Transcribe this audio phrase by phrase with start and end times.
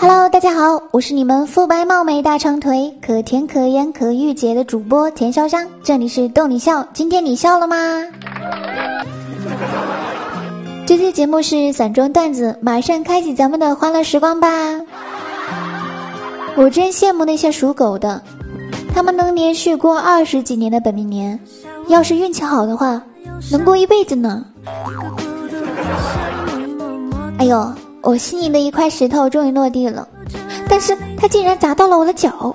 [0.00, 7.76] Hello，大家好，我是你们肤白貌美大长腿可甜可盐可御姐的主播田潇湘，这里是逗你笑，今天你笑了吗？
[10.86, 14.48] 这期节目是散装段子，马上开启咱们的欢乐时光吧。
[16.54, 18.22] 我真羡慕那些属狗的，
[18.94, 21.36] 他们能连续过二十几年的本命年，
[21.88, 23.02] 要是运气好的话，
[23.50, 24.44] 能过一辈子呢。
[27.38, 27.68] 哎呦！
[28.02, 30.06] 我心里的一块石头终于落地了，
[30.68, 32.54] 但是它竟然砸到了我的脚。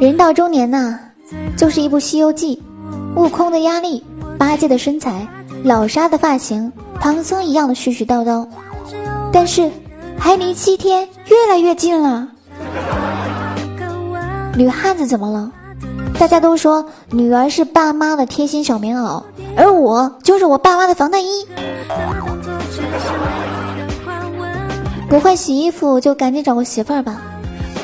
[0.00, 0.98] 人到中年呐，
[1.56, 2.60] 就是一部《西游记》，
[3.20, 4.04] 悟空的压力，
[4.36, 5.26] 八戒的身材，
[5.62, 6.70] 老沙的发型，
[7.00, 8.46] 唐僧一样的絮絮叨叨。
[9.32, 9.70] 但是，
[10.18, 12.28] 还离七天越来越近了。
[14.56, 15.50] 女汉子怎么了？
[16.18, 19.22] 大家都说女儿是爸妈的贴心小棉袄，
[19.56, 21.46] 而我就是我爸妈的防弹衣。
[25.08, 27.20] 不会洗衣服就赶紧找个媳妇儿吧。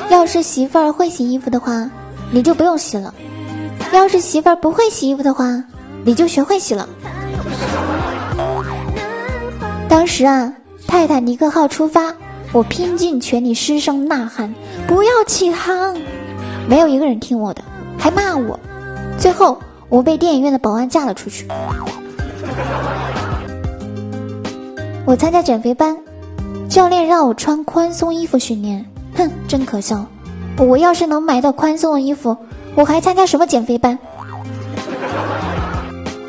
[0.09, 1.89] 要是媳妇儿会洗衣服的话，
[2.31, 3.13] 你就不用洗了；
[3.93, 5.63] 要是媳妇儿不会洗衣服的话，
[6.03, 6.89] 你就学会洗了。
[9.87, 10.53] 当时啊，
[10.87, 12.13] 泰坦尼克号出发，
[12.51, 14.53] 我拼尽全力失声呐喊
[14.85, 15.95] ：“不要起航！”
[16.67, 17.61] 没有一个人听我的，
[17.97, 18.59] 还骂我。
[19.17, 21.47] 最后，我被电影院的保安架了出去。
[25.11, 25.97] 我参加减肥班，
[26.69, 30.05] 教练让我穿宽松衣服训练，哼，真可笑！
[30.57, 32.37] 我要是能买到宽松的衣服，
[32.75, 33.99] 我还参加什么减肥班？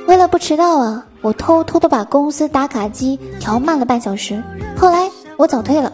[0.08, 4.42] 为了不迟到啊，我偷偷的把公司打卡机调慢了半小时。
[4.76, 5.92] 后来我早退了。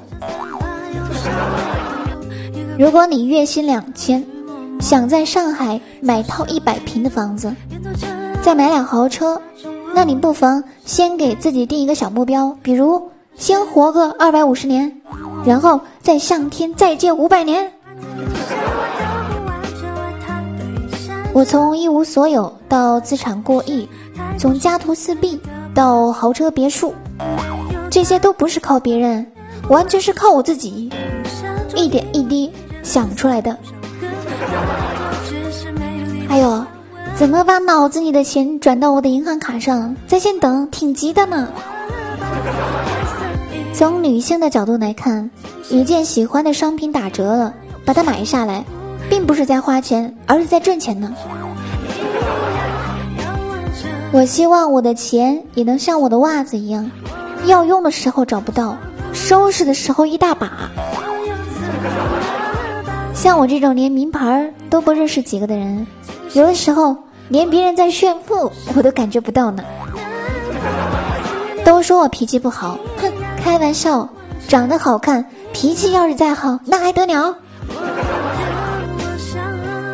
[2.79, 4.25] 如果你月薪两千，
[4.81, 7.55] 想在上海买套一百平的房子，
[8.41, 9.39] 再买辆豪车。
[9.95, 15.01] 那你不妨先给自己定一个小目标，比如先活个二百五十年，
[15.45, 17.73] 然后再向天再借五百年。
[21.33, 23.89] 我从一无所有到资产过亿，
[24.39, 25.41] 从家徒四壁
[25.75, 26.95] 到豪车别墅，
[27.91, 29.27] 这些都不是靠别人，
[29.69, 30.91] 完全是靠我自己
[31.75, 33.57] 一点一滴想出来的。
[36.29, 36.65] 还有。
[37.19, 39.97] 怎么把脑子里的钱转到我的银行卡上？
[40.07, 41.49] 在线等，挺急的呢。
[43.75, 45.29] 从女性的角度来看，
[45.69, 47.53] 一件喜欢的商品打折了，
[47.85, 48.65] 把它买下来，
[49.11, 51.13] 并不是在花钱，而是在赚钱呢。
[54.13, 56.89] 我希望我的钱也能像我的袜子一样，
[57.47, 58.77] 要用的时候找不到，
[59.13, 60.71] 收拾的时候一大把。
[63.13, 65.85] 像我这种连名牌都不认识几个的人，
[66.35, 66.97] 有的时候。
[67.29, 69.63] 连别人在炫富，我都感觉不到呢。
[71.65, 73.13] 都说我脾气不好，哼，
[73.43, 74.09] 开玩笑。
[74.47, 77.37] 长得好看，脾气要是再好，那还得了？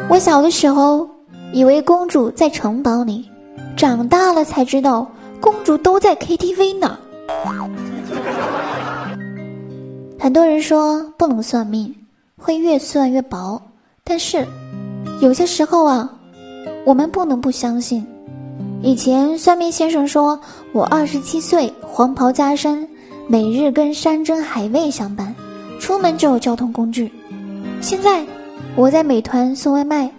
[0.08, 1.08] 我小的时候
[1.52, 3.28] 以为公主在城堡里，
[3.76, 6.96] 长大了才知道公主都在 KTV 呢。
[10.20, 11.92] 很多人说不能算命，
[12.38, 13.60] 会越算越薄，
[14.04, 14.46] 但是
[15.20, 16.13] 有些时候啊。
[16.84, 18.06] 我们不能不相信。
[18.82, 20.38] 以前算命先生说
[20.72, 22.86] 我二十七岁，黄袍加身，
[23.26, 25.34] 每日跟山珍海味相伴，
[25.80, 27.10] 出门就有交通工具。
[27.80, 28.22] 现在
[28.76, 30.10] 我在美团送外卖，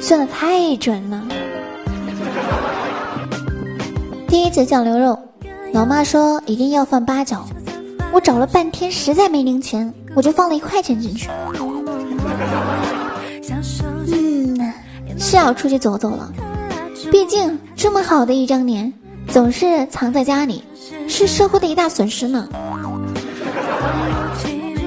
[0.00, 1.22] 算的太准了。
[4.26, 5.18] 第一次酱牛肉，
[5.72, 7.44] 老妈说一定要放八角，
[8.12, 11.28] 我找了半天实在没零钱，我就放了一块钱进去。
[15.34, 16.30] 是要出去走走了，
[17.10, 18.92] 毕竟这么好的一张脸，
[19.26, 20.62] 总是藏在家里，
[21.08, 22.48] 是社会的一大损失呢。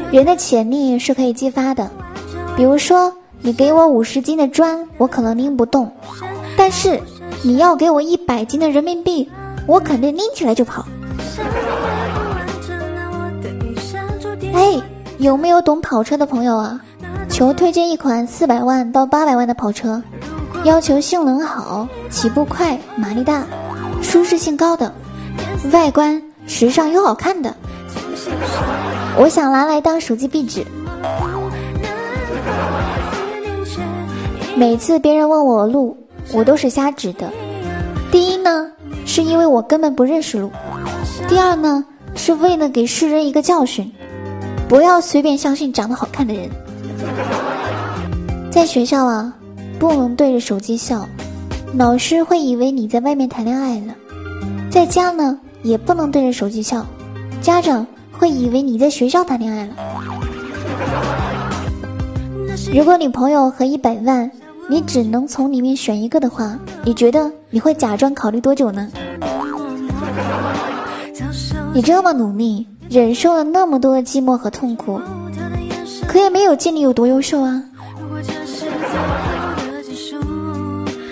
[0.09, 1.91] 人的潜力是可以激发的，
[2.55, 5.91] 比如说你给我五十斤的砖，我可能拎不动，
[6.55, 6.97] 但是
[7.41, 9.29] 你要给我一百斤的人民币，
[9.65, 10.85] 我肯定拎起来就跑。
[14.53, 14.81] 哎，
[15.17, 16.79] 有没有懂跑车的朋友啊？
[17.29, 20.01] 求推荐一款四百万到八百万的跑车。
[20.63, 23.43] 要求性能好、起步快、马力大、
[24.01, 24.93] 舒适性高的、
[25.71, 27.55] 外观时尚又好看的，
[29.17, 30.65] 我想拿来当手机壁纸。
[34.55, 35.95] 每次别人问我路，
[36.33, 37.29] 我都是瞎指的。
[38.11, 38.69] 第一呢，
[39.05, 40.49] 是因为我根本不认识路；
[41.29, 43.89] 第二呢，是为了给世人一个教训，
[44.67, 46.49] 不要随便相信长得好看的人。
[48.51, 49.33] 在学校啊。
[49.79, 51.07] 不能对着手机笑，
[51.75, 53.93] 老师会以为你在外面谈恋爱了。
[54.71, 56.85] 在家呢，也不能对着手机笑，
[57.41, 59.73] 家长会以为你在学校谈恋爱了。
[62.73, 64.31] 如果女朋友和一百万，
[64.67, 68.89] 你只能从里面选一个的话，你觉得你会假装考虑多久呢？
[71.73, 74.99] 你这么努力，忍受了那么多的寂寞和痛苦，
[76.07, 77.63] 可也没有见你有多优秀啊！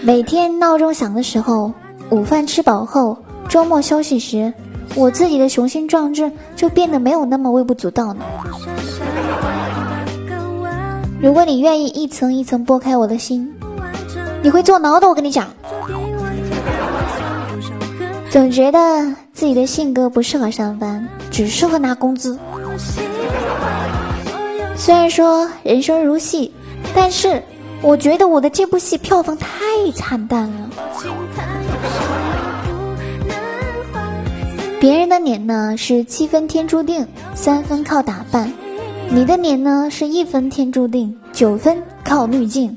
[0.02, 1.72] 每天闹钟响的时候，
[2.10, 3.18] 午饭吃饱后，
[3.50, 4.54] 周末休息时，
[4.96, 8.24] 我自己的雄心壮志就变得没有那么微不足道呢。
[11.20, 13.52] 如果你愿意一层一层剥开我的心，
[14.44, 15.10] 你会坐牢的。
[15.10, 15.48] 我跟你讲，
[18.30, 18.80] 总觉得
[19.34, 22.38] 自己的性格不适合上班，只适合拿工资。
[24.76, 26.54] 虽然说人生如戏，
[26.94, 27.42] 但是
[27.86, 29.48] 我觉得我的这部戏票房太
[29.94, 30.70] 惨淡了。
[34.80, 38.52] 别人的脸呢是七分天注定，三分靠打扮。
[39.08, 42.76] 你的脸呢，是一分天注定，九分靠滤镜。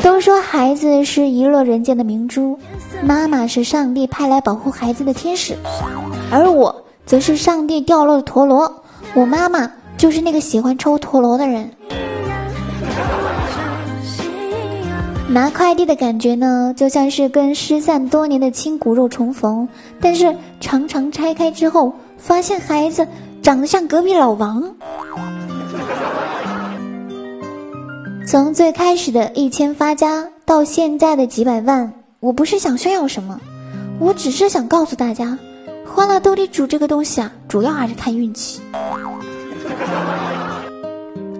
[0.00, 2.56] 都说孩子是遗落人间的明珠，
[3.02, 5.56] 妈妈是上帝派来保护孩子的天使，
[6.30, 8.72] 而我则是上帝掉落的陀螺。
[9.14, 11.68] 我妈妈就是那个喜欢抽陀螺的人。
[15.34, 19.68] 拿快递的感觉呢，就像是跟失散多年的亲骨肉重逢，
[20.00, 23.04] 但是常常拆开之后，发现孩子。
[23.42, 24.62] 长得像隔壁老王。
[28.24, 33.40] 从最开始的一千发家到现在的几百万，我不是想炫耀什么，
[33.98, 35.36] 我只是想告诉大家，
[35.84, 38.60] 欢乐斗地主这个东西啊，主要还是看运气。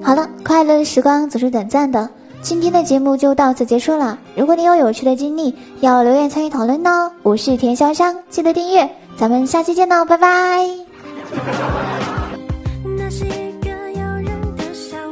[0.03, 2.11] 好了，快乐的时光总是短暂的，
[2.45, 4.19] 今天的节目就到此结束了。
[4.37, 7.11] 如果你有有趣的经历要留言参与讨论哦。
[7.23, 8.87] 我是田潇湘记得订阅。
[9.17, 12.04] 咱们下期见喽拜拜。